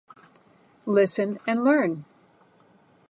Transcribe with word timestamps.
Listen 0.87 1.37
and 1.45 1.63
learn. 1.63 2.05